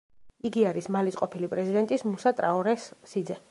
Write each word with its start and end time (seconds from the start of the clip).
იგი 0.49 0.63
არის 0.69 0.87
მალის 0.95 1.19
ყოფილი 1.19 1.51
პრეზიდენტის 1.53 2.07
მუსა 2.13 2.35
ტრაორეს 2.43 2.91
სიძე. 3.13 3.41